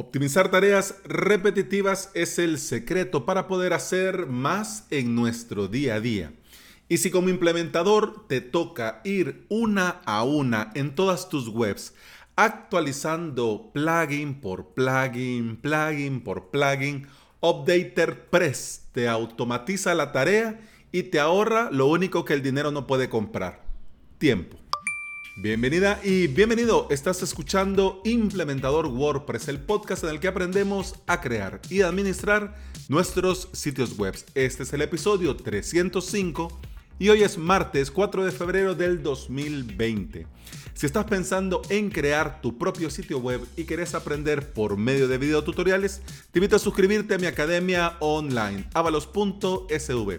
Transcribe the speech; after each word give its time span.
Optimizar 0.00 0.48
tareas 0.48 0.94
repetitivas 1.02 2.12
es 2.14 2.38
el 2.38 2.60
secreto 2.60 3.26
para 3.26 3.48
poder 3.48 3.72
hacer 3.72 4.26
más 4.26 4.86
en 4.90 5.16
nuestro 5.16 5.66
día 5.66 5.96
a 5.96 6.00
día. 6.00 6.32
Y 6.88 6.98
si 6.98 7.10
como 7.10 7.30
implementador 7.30 8.28
te 8.28 8.40
toca 8.40 9.00
ir 9.02 9.44
una 9.48 10.00
a 10.06 10.22
una 10.22 10.70
en 10.76 10.94
todas 10.94 11.28
tus 11.28 11.48
webs, 11.48 11.94
actualizando 12.36 13.72
plugin 13.74 14.40
por 14.40 14.68
plugin, 14.72 15.56
plugin 15.56 16.20
por 16.20 16.50
plugin, 16.50 17.08
Updater 17.40 18.30
Press 18.30 18.84
te 18.92 19.08
automatiza 19.08 19.96
la 19.96 20.12
tarea 20.12 20.60
y 20.92 21.02
te 21.02 21.18
ahorra 21.18 21.72
lo 21.72 21.88
único 21.88 22.24
que 22.24 22.34
el 22.34 22.42
dinero 22.44 22.70
no 22.70 22.86
puede 22.86 23.08
comprar, 23.08 23.64
tiempo. 24.18 24.67
Bienvenida 25.40 26.00
y 26.02 26.26
bienvenido. 26.26 26.88
Estás 26.90 27.22
escuchando 27.22 28.00
Implementador 28.04 28.86
WordPress, 28.86 29.46
el 29.46 29.60
podcast 29.60 30.02
en 30.02 30.10
el 30.10 30.18
que 30.18 30.26
aprendemos 30.26 30.96
a 31.06 31.20
crear 31.20 31.60
y 31.70 31.82
administrar 31.82 32.56
nuestros 32.88 33.48
sitios 33.52 33.96
web. 33.96 34.16
Este 34.34 34.64
es 34.64 34.72
el 34.72 34.82
episodio 34.82 35.36
305 35.36 36.60
y 36.98 37.10
hoy 37.10 37.22
es 37.22 37.38
martes 37.38 37.92
4 37.92 38.24
de 38.24 38.32
febrero 38.32 38.74
del 38.74 39.00
2020. 39.00 40.26
Si 40.74 40.86
estás 40.86 41.04
pensando 41.04 41.62
en 41.68 41.90
crear 41.90 42.40
tu 42.40 42.58
propio 42.58 42.90
sitio 42.90 43.20
web 43.20 43.40
y 43.56 43.62
querés 43.62 43.94
aprender 43.94 44.52
por 44.52 44.76
medio 44.76 45.06
de 45.06 45.18
videotutoriales, 45.18 46.02
te 46.32 46.40
invito 46.40 46.56
a 46.56 46.58
suscribirte 46.58 47.14
a 47.14 47.18
mi 47.18 47.26
academia 47.26 47.96
online, 48.00 48.68
avalos.sv 48.74 50.18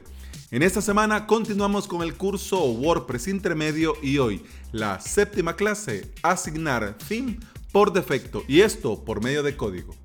en 0.51 0.63
esta 0.63 0.81
semana 0.81 1.27
continuamos 1.27 1.87
con 1.87 2.01
el 2.01 2.15
curso 2.15 2.63
WordPress 2.63 3.27
intermedio 3.27 3.93
y 4.01 4.17
hoy 4.17 4.43
la 4.71 4.99
séptima 4.99 5.55
clase, 5.55 6.11
asignar 6.23 6.97
theme 7.07 7.37
por 7.71 7.93
defecto 7.93 8.43
y 8.47 8.61
esto 8.61 9.03
por 9.05 9.23
medio 9.23 9.43
de 9.43 9.55
código. 9.55 9.95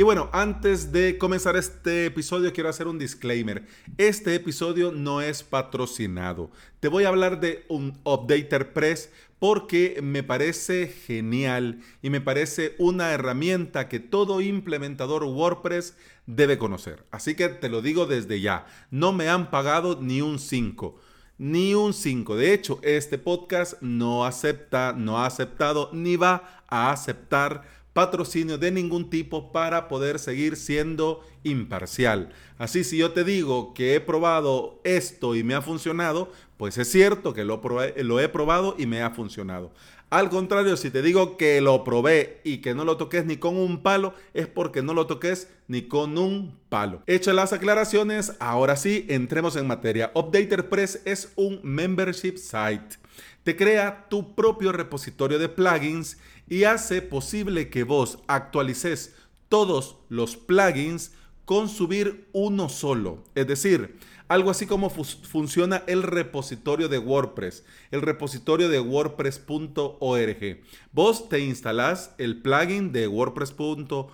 Y 0.00 0.02
bueno, 0.02 0.30
antes 0.32 0.92
de 0.92 1.18
comenzar 1.18 1.56
este 1.56 2.06
episodio 2.06 2.54
quiero 2.54 2.70
hacer 2.70 2.88
un 2.88 2.98
disclaimer. 2.98 3.66
Este 3.98 4.34
episodio 4.34 4.92
no 4.92 5.20
es 5.20 5.42
patrocinado. 5.42 6.50
Te 6.80 6.88
voy 6.88 7.04
a 7.04 7.08
hablar 7.08 7.38
de 7.38 7.66
un 7.68 8.00
Updater 8.04 8.72
Press 8.72 9.10
porque 9.38 10.00
me 10.02 10.22
parece 10.22 10.86
genial 10.86 11.82
y 12.00 12.08
me 12.08 12.22
parece 12.22 12.76
una 12.78 13.10
herramienta 13.10 13.90
que 13.90 14.00
todo 14.00 14.40
implementador 14.40 15.24
WordPress 15.24 15.94
debe 16.24 16.56
conocer. 16.56 17.04
Así 17.10 17.34
que 17.34 17.50
te 17.50 17.68
lo 17.68 17.82
digo 17.82 18.06
desde 18.06 18.40
ya. 18.40 18.64
No 18.90 19.12
me 19.12 19.28
han 19.28 19.50
pagado 19.50 19.98
ni 20.00 20.22
un 20.22 20.38
5 20.38 20.98
ni 21.36 21.74
un 21.74 21.94
5. 21.94 22.36
De 22.36 22.52
hecho, 22.52 22.80
este 22.82 23.16
podcast 23.16 23.80
no 23.80 24.26
acepta, 24.26 24.94
no 24.94 25.18
ha 25.18 25.26
aceptado 25.26 25.88
ni 25.92 26.16
va 26.16 26.62
a 26.68 26.90
aceptar 26.90 27.79
patrocinio 28.00 28.56
de 28.56 28.70
ningún 28.70 29.10
tipo 29.10 29.52
para 29.52 29.86
poder 29.86 30.18
seguir 30.18 30.56
siendo 30.56 31.20
imparcial. 31.42 32.30
Así 32.56 32.82
si 32.82 32.96
yo 32.96 33.12
te 33.12 33.24
digo 33.24 33.74
que 33.74 33.94
he 33.94 34.00
probado 34.00 34.80
esto 34.84 35.36
y 35.36 35.44
me 35.44 35.52
ha 35.54 35.60
funcionado, 35.60 36.32
pues 36.56 36.78
es 36.78 36.90
cierto 36.90 37.34
que 37.34 37.44
lo, 37.44 37.60
he 37.82 38.28
probado 38.30 38.74
y 38.78 38.86
me 38.86 39.02
ha 39.02 39.10
funcionado. 39.10 39.70
Al 40.08 40.30
contrario, 40.30 40.78
si 40.78 40.90
te 40.90 41.02
digo 41.02 41.36
que 41.36 41.60
lo 41.60 41.84
probé 41.84 42.40
y 42.42 42.62
que 42.62 42.74
no 42.74 42.86
lo 42.86 42.96
toques 42.96 43.26
ni 43.26 43.36
con 43.36 43.58
un 43.58 43.82
palo, 43.82 44.14
es 44.32 44.46
porque 44.46 44.80
no 44.80 44.94
lo 44.94 45.06
toques 45.06 45.48
ni 45.68 45.82
con 45.82 46.16
un 46.16 46.58
palo. 46.70 47.02
Hechas 47.06 47.34
las 47.34 47.52
aclaraciones, 47.52 48.32
ahora 48.40 48.76
sí, 48.76 49.04
entremos 49.10 49.56
en 49.56 49.66
materia. 49.66 50.10
Updater 50.14 50.70
Press 50.70 51.02
es 51.04 51.34
un 51.36 51.60
membership 51.62 52.38
site. 52.38 52.96
Te 53.42 53.56
crea 53.56 54.06
tu 54.08 54.34
propio 54.34 54.72
repositorio 54.72 55.38
de 55.38 55.50
plugins 55.50 56.18
y 56.50 56.64
hace 56.64 57.00
posible 57.00 57.70
que 57.70 57.84
vos 57.84 58.18
actualices 58.26 59.14
todos 59.48 59.96
los 60.10 60.36
plugins 60.36 61.12
con 61.46 61.68
subir 61.68 62.28
uno 62.32 62.68
solo. 62.68 63.24
Es 63.34 63.46
decir, 63.46 63.96
algo 64.28 64.50
así 64.50 64.66
como 64.66 64.90
funciona 64.90 65.82
el 65.86 66.02
repositorio 66.02 66.88
de 66.88 66.98
WordPress, 66.98 67.64
el 67.90 68.02
repositorio 68.02 68.68
de 68.68 68.80
wordpress.org. 68.80 70.60
Vos 70.92 71.28
te 71.28 71.40
instalás 71.40 72.14
el 72.18 72.42
plugin 72.42 72.92
de 72.92 73.08
wordpress.org 73.08 74.10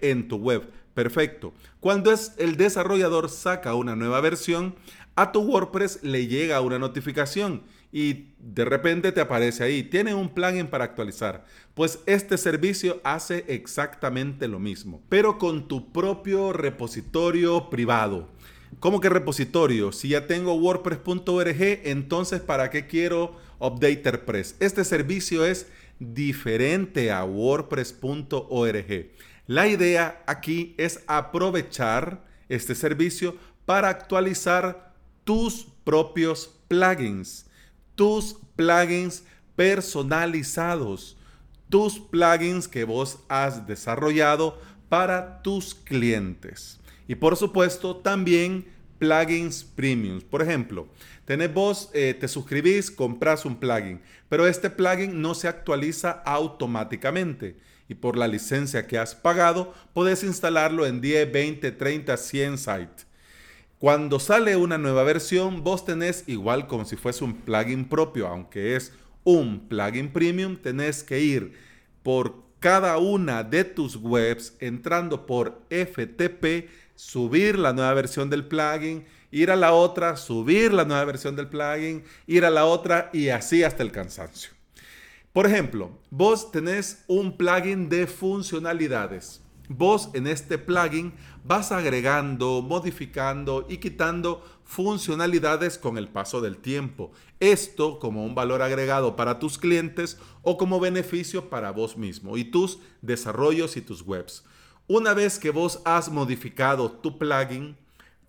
en 0.00 0.28
tu 0.28 0.36
web. 0.36 0.70
Perfecto. 0.94 1.52
Cuando 1.78 2.10
es 2.10 2.34
el 2.38 2.56
desarrollador 2.56 3.28
saca 3.28 3.74
una 3.74 3.94
nueva 3.94 4.20
versión, 4.20 4.74
a 5.14 5.32
tu 5.32 5.40
WordPress 5.40 6.02
le 6.02 6.26
llega 6.28 6.60
una 6.60 6.78
notificación 6.78 7.62
y 7.90 8.34
de 8.38 8.64
repente 8.64 9.12
te 9.12 9.20
aparece 9.20 9.64
ahí, 9.64 9.82
tiene 9.82 10.14
un 10.14 10.28
plugin 10.28 10.66
para 10.66 10.84
actualizar. 10.84 11.46
Pues 11.74 12.00
este 12.06 12.36
servicio 12.36 13.00
hace 13.02 13.44
exactamente 13.48 14.46
lo 14.48 14.58
mismo, 14.58 15.02
pero 15.08 15.38
con 15.38 15.68
tu 15.68 15.92
propio 15.92 16.52
repositorio 16.52 17.70
privado. 17.70 18.28
¿Cómo 18.80 19.00
que 19.00 19.08
repositorio? 19.08 19.92
Si 19.92 20.10
ya 20.10 20.26
tengo 20.26 20.54
wordpress.org, 20.54 21.56
entonces 21.84 22.40
¿para 22.40 22.70
qué 22.70 22.86
quiero 22.86 23.36
UpdaterPress? 23.58 24.56
Este 24.60 24.84
servicio 24.84 25.44
es 25.44 25.66
diferente 25.98 27.10
a 27.10 27.24
wordpress.org. 27.24 29.10
La 29.46 29.66
idea 29.66 30.22
aquí 30.26 30.74
es 30.76 31.02
aprovechar 31.06 32.24
este 32.50 32.74
servicio 32.74 33.36
para 33.64 33.88
actualizar 33.88 34.92
tus 35.24 35.66
propios 35.84 36.54
plugins 36.68 37.47
tus 37.98 38.36
plugins 38.54 39.24
personalizados, 39.56 41.16
tus 41.68 41.98
plugins 41.98 42.68
que 42.68 42.84
vos 42.84 43.18
has 43.28 43.66
desarrollado 43.66 44.56
para 44.88 45.42
tus 45.42 45.74
clientes. 45.74 46.78
Y 47.08 47.16
por 47.16 47.36
supuesto 47.36 47.96
también 47.96 48.68
plugins 49.00 49.64
premiums. 49.64 50.22
Por 50.22 50.42
ejemplo, 50.42 50.86
tenés 51.24 51.52
vos, 51.52 51.90
eh, 51.92 52.14
te 52.14 52.28
suscribís, 52.28 52.88
compras 52.92 53.44
un 53.44 53.56
plugin, 53.56 54.00
pero 54.28 54.46
este 54.46 54.70
plugin 54.70 55.20
no 55.20 55.34
se 55.34 55.48
actualiza 55.48 56.22
automáticamente. 56.24 57.56
Y 57.88 57.96
por 57.96 58.16
la 58.16 58.28
licencia 58.28 58.86
que 58.86 58.96
has 58.96 59.16
pagado, 59.16 59.74
puedes 59.92 60.22
instalarlo 60.22 60.86
en 60.86 61.00
10, 61.00 61.32
20, 61.32 61.72
30, 61.72 62.16
100 62.16 62.58
sites. 62.58 63.07
Cuando 63.78 64.18
sale 64.18 64.56
una 64.56 64.76
nueva 64.76 65.04
versión, 65.04 65.62
vos 65.62 65.84
tenés, 65.84 66.24
igual 66.26 66.66
como 66.66 66.84
si 66.84 66.96
fuese 66.96 67.22
un 67.22 67.34
plugin 67.34 67.88
propio, 67.88 68.26
aunque 68.26 68.74
es 68.74 68.92
un 69.22 69.68
plugin 69.68 70.12
premium, 70.12 70.56
tenés 70.56 71.04
que 71.04 71.20
ir 71.20 71.52
por 72.02 72.42
cada 72.58 72.98
una 72.98 73.44
de 73.44 73.62
tus 73.62 73.94
webs 73.94 74.56
entrando 74.58 75.26
por 75.26 75.62
FTP, 75.70 76.68
subir 76.96 77.56
la 77.56 77.72
nueva 77.72 77.94
versión 77.94 78.28
del 78.28 78.48
plugin, 78.48 79.04
ir 79.30 79.52
a 79.52 79.56
la 79.56 79.72
otra, 79.72 80.16
subir 80.16 80.72
la 80.72 80.84
nueva 80.84 81.04
versión 81.04 81.36
del 81.36 81.46
plugin, 81.46 82.02
ir 82.26 82.44
a 82.44 82.50
la 82.50 82.64
otra 82.64 83.10
y 83.12 83.28
así 83.28 83.62
hasta 83.62 83.84
el 83.84 83.92
cansancio. 83.92 84.50
Por 85.32 85.46
ejemplo, 85.46 85.92
vos 86.10 86.50
tenés 86.50 87.04
un 87.06 87.36
plugin 87.36 87.88
de 87.88 88.08
funcionalidades. 88.08 89.40
Vos 89.68 90.08
en 90.14 90.26
este 90.26 90.56
plugin 90.56 91.12
vas 91.44 91.72
agregando, 91.72 92.62
modificando 92.62 93.66
y 93.68 93.78
quitando 93.78 94.42
funcionalidades 94.64 95.76
con 95.76 95.98
el 95.98 96.08
paso 96.08 96.40
del 96.40 96.56
tiempo. 96.56 97.12
Esto 97.38 97.98
como 97.98 98.24
un 98.24 98.34
valor 98.34 98.62
agregado 98.62 99.14
para 99.14 99.38
tus 99.38 99.58
clientes 99.58 100.18
o 100.42 100.56
como 100.56 100.80
beneficio 100.80 101.50
para 101.50 101.70
vos 101.70 101.96
mismo 101.98 102.38
y 102.38 102.44
tus 102.44 102.78
desarrollos 103.02 103.76
y 103.76 103.82
tus 103.82 104.02
webs. 104.02 104.44
Una 104.86 105.12
vez 105.12 105.38
que 105.38 105.50
vos 105.50 105.82
has 105.84 106.10
modificado 106.10 106.90
tu 106.90 107.18
plugin, 107.18 107.76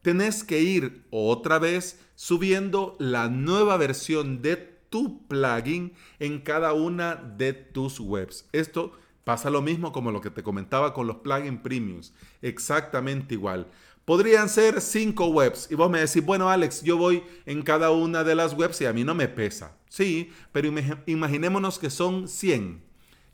tenés 0.02 0.44
que 0.44 0.62
ir 0.62 1.06
otra 1.10 1.58
vez 1.58 2.02
subiendo 2.16 2.98
la 3.00 3.30
nueva 3.30 3.78
versión 3.78 4.42
de 4.42 4.58
tu 4.90 5.26
plugin 5.28 5.94
en 6.20 6.40
cada 6.42 6.74
una 6.74 7.16
de 7.16 7.54
tus 7.54 8.00
webs. 8.02 8.46
Esto 8.52 8.92
Pasa 9.30 9.52
lo 9.52 9.62
mismo 9.62 9.92
como 9.92 10.12
lo 10.12 10.22
que 10.22 10.32
te 10.32 10.42
comentaba 10.42 10.92
con 10.92 11.06
los 11.06 11.18
plugins 11.18 11.62
premiums. 11.62 12.16
Exactamente 12.42 13.36
igual. 13.36 13.68
Podrían 14.04 14.50
ser 14.50 14.82
cinco 14.82 15.28
webs 15.28 15.68
y 15.70 15.76
vos 15.76 15.88
me 15.88 16.00
decís, 16.00 16.26
bueno 16.26 16.50
Alex, 16.50 16.82
yo 16.82 16.98
voy 16.98 17.22
en 17.46 17.62
cada 17.62 17.92
una 17.92 18.24
de 18.24 18.34
las 18.34 18.56
webs 18.56 18.82
y 18.82 18.88
a 18.88 18.92
mí 18.92 19.04
no 19.04 19.14
me 19.14 19.28
pesa. 19.28 19.78
Sí, 19.88 20.32
pero 20.52 20.74
imaginémonos 21.06 21.78
que 21.78 21.92
son 21.92 22.28
100, 22.28 22.82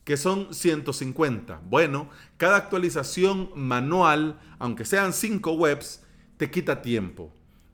que 0.04 0.18
son 0.18 0.54
150. 0.54 1.62
Bueno, 1.64 2.10
cada 2.36 2.58
actualización 2.58 3.52
manual, 3.56 4.38
aunque 4.60 4.84
sean 4.84 5.14
cinco 5.14 5.54
webs, 5.54 6.04
te 6.36 6.52
quita 6.52 6.82
tiempo. 6.82 7.32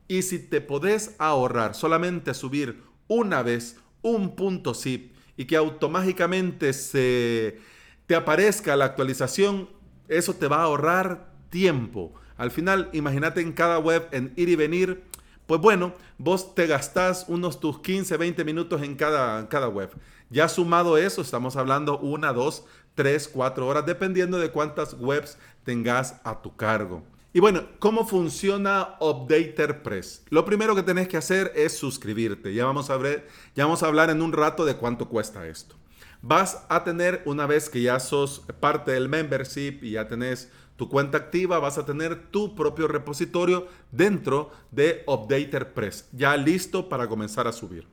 Y 0.08 0.22
si 0.22 0.38
te 0.38 0.62
podés 0.62 1.16
ahorrar 1.18 1.74
solamente 1.74 2.36
subir 2.36 2.84
una 3.08 3.42
vez 3.42 3.78
un 4.04 4.36
punto 4.36 4.76
zip 4.76 5.16
y 5.38 5.46
que 5.46 5.58
automáticamente 5.58 6.72
se 6.74 7.81
te 8.12 8.18
aparezca 8.18 8.76
la 8.76 8.84
actualización, 8.84 9.70
eso 10.10 10.34
te 10.34 10.50
va 10.50 10.58
a 10.58 10.64
ahorrar 10.64 11.32
tiempo. 11.50 12.12
Al 12.36 12.52
final, 12.52 12.90
imagínate 12.92 13.40
en 13.40 13.54
cada 13.54 13.80
web, 13.80 14.10
en 14.12 14.34
ir 14.36 14.50
y 14.50 14.58
venir, 14.58 15.06
Pues 15.46 15.62
bueno, 15.62 15.94
vos 16.18 16.54
te 16.54 16.68
gastás 16.68 17.24
unos 17.30 17.62
tus 17.62 17.80
15, 17.80 18.18
20 18.18 18.44
minutos 18.44 18.82
en 18.82 18.96
cada, 18.96 19.48
cada 19.48 19.70
web. 19.70 19.92
Ya 20.30 20.50
sumado 20.50 20.98
eso, 20.98 21.22
estamos 21.22 21.56
hablando 21.56 22.00
una, 22.00 22.34
dos, 22.34 22.66
tres, 22.96 23.30
cuatro 23.30 23.66
horas, 23.66 23.86
dependiendo 23.86 24.40
de 24.40 24.52
cuántas 24.52 24.94
webs 24.96 25.38
tengas 25.64 26.20
a 26.26 26.42
tu 26.42 26.54
cargo. 26.58 27.04
Y 27.32 27.40
bueno, 27.40 27.64
¿cómo 27.80 28.06
funciona 28.06 28.98
Updater 29.00 29.84
Press? 29.84 30.26
Lo 30.30 30.44
primero 30.44 30.76
que 30.76 30.84
tenés 30.84 31.08
que 31.08 31.16
hacer 31.16 31.54
es 31.56 31.78
suscribirte. 31.78 32.54
Ya 32.54 32.66
vamos 32.66 32.90
a 32.90 32.98
ver, 32.98 33.30
ya 33.56 33.64
vamos 33.64 33.84
a 33.84 33.88
hablar 33.88 34.10
en 34.10 34.22
un 34.22 34.34
rato 34.34 34.66
de 34.66 34.76
cuánto 34.76 35.08
cuesta 35.08 35.48
esto. 35.48 35.78
Vas 36.22 36.66
a 36.70 36.84
tener, 36.84 37.24
una 37.26 37.48
vez 37.48 37.70
que 37.70 37.82
ya 37.82 38.00
sos 38.00 38.44
parte 38.60 38.92
del 38.92 39.10
membership 39.10 39.80
y 39.82 39.92
ya 39.92 40.08
tenés 40.08 40.52
tu 40.76 40.88
cuenta 40.88 41.18
activa, 41.18 41.60
vas 41.60 41.78
a 41.78 41.86
tener 41.86 42.28
tu 42.30 42.56
propio 42.56 42.88
repositorio 42.88 43.68
dentro 43.92 44.52
de 44.72 45.04
Updater 45.08 45.74
Press, 45.74 46.08
ya 46.12 46.38
listo 46.38 46.90
para 46.90 47.08
comenzar 47.08 47.48
a 47.48 47.52
subir. 47.52 47.88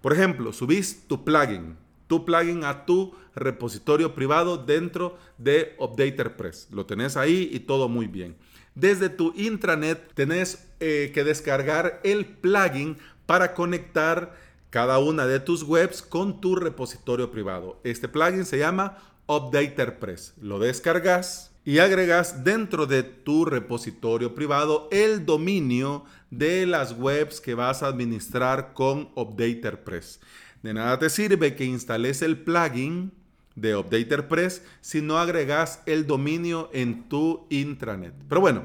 Por 0.00 0.12
ejemplo, 0.12 0.52
subís 0.52 1.06
tu 1.06 1.24
plugin, 1.24 1.76
tu 2.06 2.24
plugin 2.24 2.64
a 2.64 2.84
tu 2.84 3.14
repositorio 3.34 4.14
privado 4.14 4.58
dentro 4.58 5.16
de 5.38 5.74
Updater 5.78 6.36
Press. 6.36 6.68
Lo 6.70 6.86
tenés 6.86 7.16
ahí 7.16 7.48
y 7.52 7.60
todo 7.60 7.88
muy 7.88 8.06
bien. 8.06 8.36
Desde 8.74 9.08
tu 9.08 9.32
intranet 9.36 10.12
tenés 10.14 10.68
eh, 10.80 11.10
que 11.12 11.24
descargar 11.24 12.00
el 12.04 12.26
plugin 12.26 12.96
para 13.26 13.54
conectar 13.54 14.36
cada 14.72 14.98
una 14.98 15.26
de 15.26 15.38
tus 15.38 15.64
webs 15.64 16.00
con 16.00 16.40
tu 16.40 16.56
repositorio 16.56 17.30
privado. 17.30 17.78
Este 17.84 18.08
plugin 18.08 18.46
se 18.46 18.56
llama 18.56 18.96
Updater 19.26 19.98
Press. 19.98 20.32
Lo 20.40 20.58
descargas 20.58 21.52
y 21.62 21.78
agregas 21.78 22.42
dentro 22.42 22.86
de 22.86 23.02
tu 23.02 23.44
repositorio 23.44 24.34
privado 24.34 24.88
el 24.90 25.26
dominio 25.26 26.06
de 26.30 26.64
las 26.64 26.92
webs 26.92 27.42
que 27.42 27.52
vas 27.52 27.82
a 27.82 27.88
administrar 27.88 28.72
con 28.72 29.10
Updater 29.14 29.84
Press. 29.84 30.20
De 30.62 30.72
nada 30.72 30.98
te 30.98 31.10
sirve 31.10 31.54
que 31.54 31.66
instales 31.66 32.22
el 32.22 32.38
plugin 32.38 33.12
de 33.54 33.76
Updater 33.76 34.26
Press 34.26 34.62
si 34.80 35.02
no 35.02 35.18
agregas 35.18 35.82
el 35.84 36.06
dominio 36.06 36.70
en 36.72 37.10
tu 37.10 37.46
intranet. 37.50 38.14
Pero 38.26 38.40
bueno, 38.40 38.62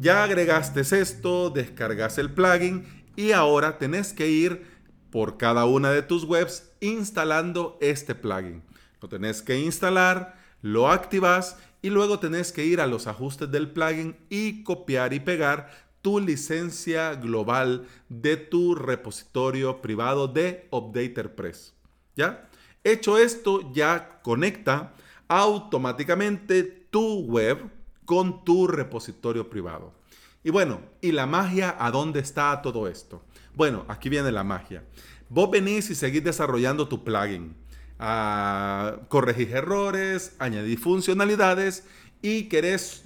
ya 0.00 0.24
agregaste 0.24 0.80
esto, 0.80 1.50
descargas 1.50 2.16
el 2.16 2.32
plugin 2.32 2.86
y 3.14 3.32
ahora 3.32 3.76
tenés 3.76 4.14
que 4.14 4.30
ir 4.30 4.69
por 5.10 5.36
cada 5.36 5.64
una 5.64 5.90
de 5.90 6.02
tus 6.02 6.24
webs 6.24 6.70
instalando 6.80 7.78
este 7.80 8.14
plugin. 8.14 8.62
Lo 9.00 9.08
tenés 9.08 9.42
que 9.42 9.58
instalar, 9.58 10.38
lo 10.62 10.90
activas 10.90 11.58
y 11.82 11.90
luego 11.90 12.18
tenés 12.18 12.52
que 12.52 12.64
ir 12.64 12.80
a 12.80 12.86
los 12.86 13.06
ajustes 13.06 13.50
del 13.50 13.70
plugin 13.70 14.16
y 14.28 14.62
copiar 14.62 15.12
y 15.12 15.20
pegar 15.20 15.70
tu 16.02 16.20
licencia 16.20 17.14
global 17.14 17.86
de 18.08 18.36
tu 18.36 18.74
repositorio 18.74 19.82
privado 19.82 20.28
de 20.28 20.68
Updater 20.70 21.34
Press. 21.34 21.74
¿Ya? 22.16 22.48
Hecho 22.84 23.18
esto, 23.18 23.72
ya 23.72 24.20
conecta 24.22 24.94
automáticamente 25.28 26.62
tu 26.62 27.20
web 27.20 27.70
con 28.04 28.44
tu 28.44 28.66
repositorio 28.66 29.48
privado. 29.48 29.99
Y 30.42 30.50
bueno, 30.50 30.80
¿y 31.02 31.12
la 31.12 31.26
magia 31.26 31.76
a 31.78 31.90
dónde 31.90 32.20
está 32.20 32.62
todo 32.62 32.88
esto? 32.88 33.22
Bueno, 33.54 33.84
aquí 33.88 34.08
viene 34.08 34.32
la 34.32 34.44
magia. 34.44 34.84
Vos 35.28 35.50
venís 35.50 35.90
y 35.90 35.94
seguís 35.94 36.24
desarrollando 36.24 36.88
tu 36.88 37.04
plugin. 37.04 37.54
a 38.02 38.94
ah, 38.96 39.00
corregir 39.08 39.50
errores, 39.50 40.34
añadir 40.38 40.78
funcionalidades 40.78 41.84
y 42.22 42.44
querés 42.44 43.04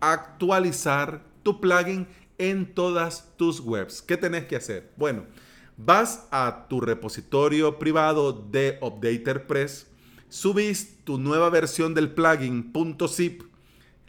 actualizar 0.00 1.24
tu 1.42 1.62
plugin 1.62 2.06
en 2.36 2.74
todas 2.74 3.34
tus 3.38 3.60
webs. 3.60 4.02
¿Qué 4.02 4.18
tenés 4.18 4.44
que 4.44 4.56
hacer? 4.56 4.92
Bueno, 4.98 5.24
vas 5.78 6.28
a 6.30 6.66
tu 6.68 6.82
repositorio 6.82 7.78
privado 7.78 8.32
de 8.32 8.78
Updater 8.82 9.46
Press, 9.46 9.86
subís 10.28 11.02
tu 11.04 11.18
nueva 11.18 11.48
versión 11.48 11.94
del 11.94 12.12
plugin 12.12 12.70
.zip, 13.08 13.42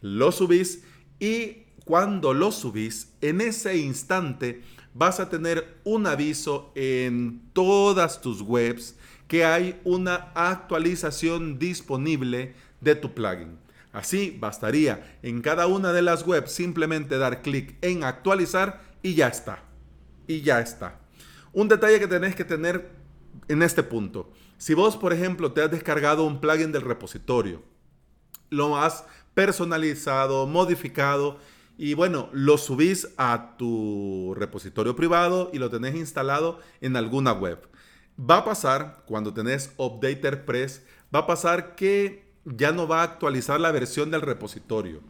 lo 0.01 0.33
subís 0.33 0.83
y 1.19 1.64
cuando 1.85 2.33
lo 2.33 2.51
subís, 2.51 3.13
en 3.21 3.41
ese 3.41 3.77
instante 3.77 4.63
vas 4.93 5.19
a 5.19 5.29
tener 5.29 5.77
un 5.83 6.07
aviso 6.07 6.71
en 6.75 7.41
todas 7.53 8.21
tus 8.21 8.41
webs 8.41 8.95
que 9.27 9.45
hay 9.45 9.79
una 9.83 10.31
actualización 10.33 11.59
disponible 11.59 12.55
de 12.81 12.95
tu 12.95 13.13
plugin. 13.13 13.57
Así 13.93 14.35
bastaría 14.39 15.17
en 15.21 15.41
cada 15.41 15.67
una 15.67 15.93
de 15.93 16.01
las 16.01 16.25
webs 16.27 16.51
simplemente 16.51 17.17
dar 17.17 17.41
clic 17.41 17.77
en 17.81 18.03
actualizar 18.03 18.81
y 19.01 19.13
ya 19.13 19.27
está. 19.27 19.63
Y 20.27 20.41
ya 20.41 20.59
está. 20.59 20.99
Un 21.53 21.67
detalle 21.67 21.99
que 21.99 22.07
tenés 22.07 22.35
que 22.35 22.43
tener 22.43 22.89
en 23.47 23.61
este 23.61 23.83
punto. 23.83 24.31
Si 24.57 24.73
vos, 24.73 24.97
por 24.97 25.13
ejemplo, 25.13 25.51
te 25.51 25.61
has 25.61 25.71
descargado 25.71 26.25
un 26.25 26.41
plugin 26.41 26.71
del 26.71 26.81
repositorio, 26.81 27.61
lo 28.49 28.77
has 28.77 29.05
personalizado, 29.33 30.47
modificado 30.47 31.39
y 31.77 31.93
bueno, 31.93 32.29
lo 32.31 32.57
subís 32.57 33.09
a 33.17 33.55
tu 33.57 34.33
repositorio 34.35 34.95
privado 34.95 35.49
y 35.53 35.59
lo 35.59 35.69
tenés 35.69 35.95
instalado 35.95 36.59
en 36.81 36.95
alguna 36.95 37.33
web. 37.33 37.67
Va 38.17 38.37
a 38.37 38.45
pasar, 38.45 39.03
cuando 39.05 39.33
tenés 39.33 39.73
Updater 39.77 40.45
Press, 40.45 40.83
va 41.13 41.19
a 41.19 41.27
pasar 41.27 41.75
que 41.75 42.25
ya 42.45 42.71
no 42.71 42.87
va 42.87 43.01
a 43.01 43.03
actualizar 43.03 43.59
la 43.59 43.71
versión 43.71 44.09
del 44.09 44.21
repositorio. 44.21 45.01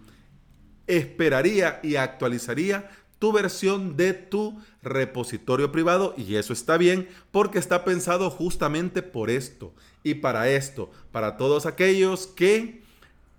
Esperaría 0.88 1.80
y 1.84 1.98
actualizaría 1.98 2.90
tu 3.20 3.32
versión 3.32 3.96
de 3.96 4.14
tu 4.14 4.60
repositorio 4.82 5.72
privado 5.72 6.14
y 6.18 6.36
eso 6.36 6.54
está 6.54 6.78
bien 6.78 7.08
porque 7.32 7.60
está 7.60 7.86
pensado 7.86 8.30
justamente 8.30 9.02
por 9.02 9.30
esto 9.30 9.74
y 10.04 10.16
para 10.16 10.50
esto, 10.50 10.92
para 11.12 11.38
todos 11.38 11.66
aquellos 11.66 12.28
que 12.28 12.85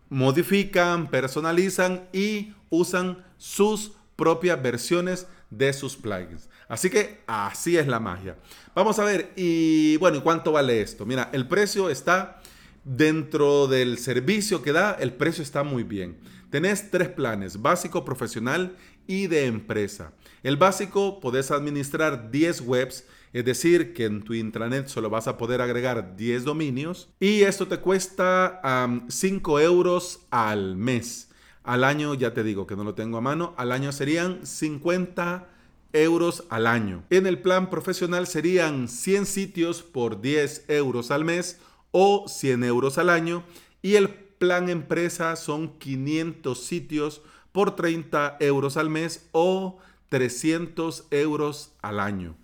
modifican, 0.08 1.08
personalizan 1.08 2.08
y 2.12 2.54
usan 2.70 3.24
sus 3.36 3.92
propias 4.16 4.60
versiones 4.62 5.26
de 5.50 5.72
sus 5.72 5.96
plugins. 5.96 6.48
Así 6.68 6.90
que 6.90 7.20
así 7.26 7.76
es 7.76 7.86
la 7.86 8.00
magia. 8.00 8.36
Vamos 8.74 8.98
a 8.98 9.04
ver, 9.04 9.32
y 9.36 9.96
bueno, 9.98 10.22
¿cuánto 10.22 10.52
vale 10.52 10.80
esto? 10.80 11.06
Mira, 11.06 11.30
el 11.32 11.46
precio 11.46 11.88
está 11.90 12.40
dentro 12.84 13.66
del 13.66 13.98
servicio 13.98 14.62
que 14.62 14.72
da, 14.72 14.92
el 14.92 15.12
precio 15.12 15.42
está 15.42 15.62
muy 15.62 15.82
bien. 15.82 16.18
Tenés 16.50 16.90
tres 16.90 17.08
planes, 17.08 17.60
básico, 17.60 18.04
profesional 18.04 18.76
y 19.06 19.26
de 19.26 19.46
empresa. 19.46 20.12
El 20.46 20.58
básico, 20.58 21.18
podés 21.18 21.50
administrar 21.50 22.30
10 22.30 22.60
webs, 22.60 23.04
es 23.32 23.44
decir, 23.44 23.92
que 23.94 24.04
en 24.04 24.22
tu 24.22 24.32
intranet 24.32 24.86
solo 24.86 25.10
vas 25.10 25.26
a 25.26 25.38
poder 25.38 25.60
agregar 25.60 26.14
10 26.14 26.44
dominios 26.44 27.08
y 27.18 27.42
esto 27.42 27.66
te 27.66 27.78
cuesta 27.78 28.60
5 29.08 29.58
euros 29.58 30.20
al 30.30 30.76
mes. 30.76 31.30
Al 31.64 31.82
año, 31.82 32.14
ya 32.14 32.32
te 32.32 32.44
digo 32.44 32.64
que 32.64 32.76
no 32.76 32.84
lo 32.84 32.94
tengo 32.94 33.18
a 33.18 33.20
mano, 33.20 33.54
al 33.56 33.72
año 33.72 33.90
serían 33.90 34.46
50 34.46 35.48
euros 35.92 36.44
al 36.48 36.68
año. 36.68 37.02
En 37.10 37.26
el 37.26 37.40
plan 37.42 37.68
profesional 37.68 38.28
serían 38.28 38.86
100 38.86 39.26
sitios 39.26 39.82
por 39.82 40.20
10 40.20 40.66
euros 40.68 41.10
al 41.10 41.24
mes 41.24 41.58
o 41.90 42.28
100 42.28 42.62
euros 42.62 42.98
al 42.98 43.10
año 43.10 43.42
y 43.82 43.96
el 43.96 44.10
plan 44.10 44.68
empresa 44.68 45.34
son 45.34 45.76
500 45.80 46.62
sitios 46.62 47.20
por 47.50 47.74
30 47.74 48.36
euros 48.38 48.76
al 48.76 48.90
mes 48.90 49.28
o 49.32 49.80
300 50.08 51.06
euros 51.10 51.74
al 51.82 52.00
año. 52.00 52.36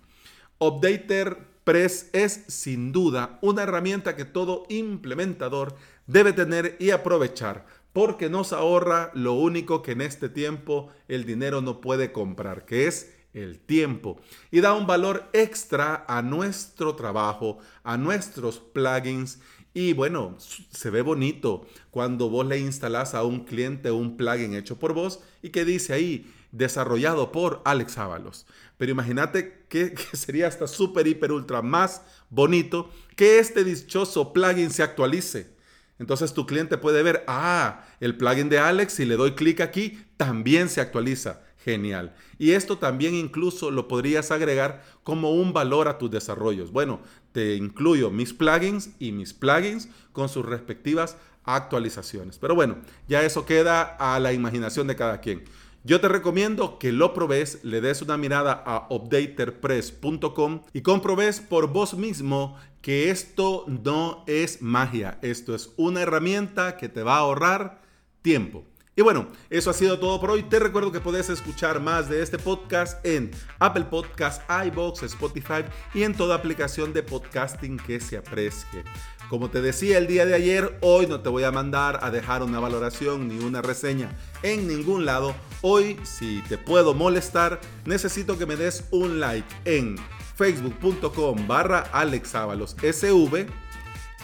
Updater 0.59 1.53
Press 1.63 2.09
es 2.11 2.43
sin 2.47 2.91
duda 2.91 3.39
una 3.41 3.63
herramienta 3.63 4.15
que 4.15 4.25
todo 4.25 4.65
implementador 4.69 5.75
debe 6.07 6.33
tener 6.33 6.75
y 6.79 6.89
aprovechar 6.89 7.65
porque 7.93 8.29
nos 8.29 8.51
ahorra 8.51 9.11
lo 9.13 9.33
único 9.33 9.81
que 9.83 9.91
en 9.91 10.01
este 10.01 10.27
tiempo 10.27 10.89
el 11.07 11.25
dinero 11.25 11.61
no 11.61 11.79
puede 11.79 12.11
comprar, 12.11 12.65
que 12.65 12.87
es 12.87 13.13
el 13.33 13.59
tiempo. 13.59 14.19
Y 14.51 14.61
da 14.61 14.73
un 14.73 14.87
valor 14.87 15.29
extra 15.31 16.03
a 16.07 16.21
nuestro 16.21 16.95
trabajo, 16.95 17.59
a 17.83 17.97
nuestros 17.97 18.59
plugins. 18.59 19.39
Y 19.75 19.93
bueno, 19.93 20.35
se 20.37 20.89
ve 20.89 21.01
bonito 21.01 21.65
cuando 21.91 22.29
vos 22.29 22.45
le 22.45 22.59
instalás 22.59 23.13
a 23.13 23.23
un 23.23 23.45
cliente 23.45 23.91
un 23.91 24.17
plugin 24.17 24.55
hecho 24.55 24.77
por 24.77 24.93
vos 24.93 25.19
y 25.41 25.49
que 25.49 25.65
dice 25.65 25.93
ahí, 25.93 26.31
desarrollado 26.53 27.33
por 27.33 27.61
Alex 27.65 27.97
Ábalos. 27.97 28.45
Pero 28.77 28.93
imagínate 28.93 29.65
que, 29.69 29.93
sería 30.13 30.47
hasta 30.47 30.67
súper, 30.67 31.07
hiper, 31.07 31.33
ultra 31.33 31.61
más 31.61 32.03
bonito 32.29 32.89
que 33.17 33.39
este 33.39 33.65
dichoso 33.65 34.31
plugin 34.31 34.69
se 34.69 34.83
actualice. 34.83 35.51
Entonces 35.99 36.33
tu 36.33 36.45
cliente 36.45 36.77
puede 36.77 37.03
ver, 37.03 37.23
ah, 37.27 37.85
el 37.99 38.17
plugin 38.17 38.49
de 38.49 38.59
Alex, 38.59 38.93
si 38.93 39.05
le 39.05 39.15
doy 39.15 39.33
clic 39.33 39.61
aquí, 39.61 40.03
también 40.15 40.69
se 40.69 40.79
actualiza. 40.79 41.41
Genial. 41.63 42.13
Y 42.37 42.51
esto 42.51 42.77
también 42.77 43.15
incluso 43.15 43.71
lo 43.71 43.87
podrías 43.87 44.31
agregar 44.31 44.83
como 45.03 45.31
un 45.31 45.53
valor 45.53 45.87
a 45.87 45.97
tus 45.97 46.11
desarrollos. 46.11 46.73
Bueno, 46.73 46.99
te 47.31 47.55
incluyo 47.55 48.11
mis 48.11 48.33
plugins 48.33 48.89
y 48.99 49.13
mis 49.13 49.33
plugins 49.33 49.87
con 50.11 50.27
sus 50.27 50.45
respectivas 50.45 51.15
actualizaciones. 51.45 52.37
Pero 52.37 52.53
bueno, 52.53 52.79
ya 53.07 53.23
eso 53.23 53.45
queda 53.45 53.83
a 53.83 54.19
la 54.19 54.33
imaginación 54.33 54.87
de 54.87 54.97
cada 54.97 55.21
quien. 55.21 55.45
Yo 55.85 55.99
te 55.99 56.07
recomiendo 56.07 56.79
que 56.79 56.93
lo 56.93 57.13
probes, 57.13 57.59
le 57.63 57.81
des 57.81 58.01
una 58.01 58.15
mirada 58.15 58.63
a 58.65 58.87
updaterpress.com 58.89 60.61
y 60.71 60.81
comprobes 60.81 61.41
por 61.41 61.73
vos 61.73 61.95
mismo 61.95 62.55
que 62.81 63.09
esto 63.09 63.65
no 63.67 64.23
es 64.25 64.61
magia, 64.61 65.19
esto 65.21 65.53
es 65.53 65.73
una 65.75 66.01
herramienta 66.01 66.77
que 66.77 66.87
te 66.87 67.03
va 67.03 67.15
a 67.15 67.19
ahorrar 67.19 67.81
tiempo. 68.21 68.63
Y 68.95 69.01
bueno, 69.01 69.27
eso 69.49 69.71
ha 69.71 69.73
sido 69.73 69.97
todo 69.97 70.19
por 70.19 70.29
hoy. 70.29 70.43
Te 70.43 70.59
recuerdo 70.59 70.91
que 70.91 70.99
puedes 70.99 71.27
escuchar 71.29 71.79
más 71.79 72.09
de 72.09 72.21
este 72.21 72.37
podcast 72.37 73.03
en 73.03 73.31
Apple 73.57 73.85
Podcasts, 73.85 74.43
iBox, 74.67 75.01
Spotify 75.03 75.65
y 75.95 76.03
en 76.03 76.15
toda 76.15 76.35
aplicación 76.35 76.93
de 76.93 77.01
podcasting 77.01 77.77
que 77.77 77.99
se 77.99 78.17
aprecie. 78.17 78.83
Como 79.29 79.49
te 79.49 79.61
decía 79.61 79.97
el 79.97 80.05
día 80.05 80.27
de 80.27 80.35
ayer, 80.35 80.77
hoy 80.81 81.07
no 81.07 81.21
te 81.21 81.29
voy 81.29 81.43
a 81.43 81.51
mandar 81.51 81.99
a 82.03 82.11
dejar 82.11 82.43
una 82.43 82.59
valoración 82.59 83.27
ni 83.27 83.43
una 83.43 83.63
reseña 83.63 84.15
en 84.43 84.67
ningún 84.67 85.05
lado. 85.05 85.33
Hoy, 85.61 85.99
si 86.03 86.43
te 86.47 86.59
puedo 86.59 86.93
molestar, 86.93 87.59
necesito 87.85 88.37
que 88.37 88.45
me 88.45 88.57
des 88.57 88.87
un 88.91 89.19
like 89.19 89.47
en 89.65 89.95
facebook.com 90.35 91.47
barra 91.47 91.79
alexavalos.sv 91.93 93.62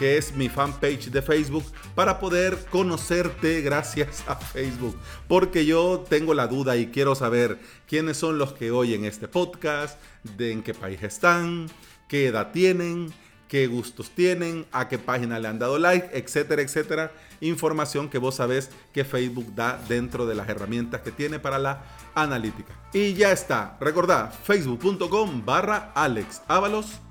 que 0.00 0.16
es 0.16 0.34
mi 0.34 0.48
fanpage 0.48 1.10
de 1.10 1.20
Facebook, 1.20 1.62
para 1.94 2.18
poder 2.18 2.56
conocerte 2.70 3.60
gracias 3.60 4.24
a 4.26 4.34
Facebook. 4.34 4.96
Porque 5.28 5.66
yo 5.66 6.06
tengo 6.08 6.32
la 6.32 6.46
duda 6.46 6.78
y 6.78 6.86
quiero 6.86 7.14
saber 7.14 7.58
quiénes 7.86 8.16
son 8.16 8.38
los 8.38 8.54
que 8.54 8.70
oyen 8.70 9.04
este 9.04 9.28
podcast, 9.28 10.00
de 10.38 10.52
en 10.52 10.62
qué 10.62 10.72
país 10.72 11.02
están, 11.02 11.66
qué 12.08 12.28
edad 12.28 12.50
tienen, 12.50 13.12
qué 13.46 13.66
gustos 13.66 14.08
tienen, 14.08 14.64
a 14.72 14.88
qué 14.88 14.98
página 14.98 15.38
le 15.38 15.48
han 15.48 15.58
dado 15.58 15.78
like, 15.78 16.08
etcétera, 16.14 16.62
etcétera. 16.62 17.12
Información 17.42 18.08
que 18.08 18.16
vos 18.16 18.36
sabés 18.36 18.70
que 18.94 19.04
Facebook 19.04 19.54
da 19.54 19.78
dentro 19.86 20.24
de 20.24 20.34
las 20.34 20.48
herramientas 20.48 21.02
que 21.02 21.12
tiene 21.12 21.38
para 21.38 21.58
la 21.58 21.82
analítica. 22.14 22.72
Y 22.94 23.12
ya 23.12 23.32
está. 23.32 23.76
Recordá, 23.78 24.28
facebook.com 24.28 25.44
barra 25.44 25.92
Alex 25.94 26.40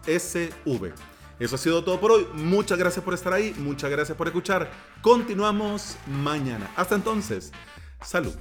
SV. 0.07 1.08
Eso 1.39 1.55
ha 1.55 1.59
sido 1.59 1.83
todo 1.83 1.99
por 1.99 2.11
hoy. 2.11 2.27
Muchas 2.33 2.77
gracias 2.77 3.03
por 3.03 3.13
estar 3.13 3.33
ahí. 3.33 3.55
Muchas 3.57 3.89
gracias 3.89 4.17
por 4.17 4.27
escuchar. 4.27 4.69
Continuamos 5.01 5.95
mañana. 6.07 6.69
Hasta 6.75 6.95
entonces. 6.95 7.51
Salud. 8.01 8.35